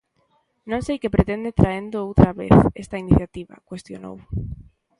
[0.71, 4.15] "Non sei que pretende traendo outra vez" esta iniciativa, cuestionou.